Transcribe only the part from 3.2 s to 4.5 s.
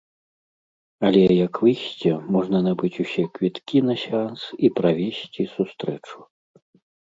квіткі на сеанс